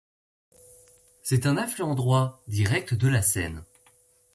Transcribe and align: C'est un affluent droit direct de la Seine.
C'est 1.21 1.45
un 1.45 1.57
affluent 1.57 1.93
droit 1.93 2.41
direct 2.47 2.95
de 2.95 3.07
la 3.07 3.21
Seine. 3.21 3.63